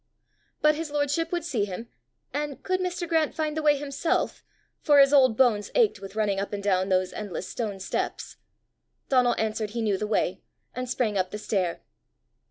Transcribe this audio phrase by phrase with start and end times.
[0.63, 1.87] But his lordship would see him
[2.33, 3.07] and could Mr.
[3.07, 4.43] Grant find the way himself,
[4.81, 8.37] for his old bones ached with running up and down those endless stone steps?
[9.09, 10.41] Donal answered he knew the way,
[10.75, 11.81] and sprang up the stair.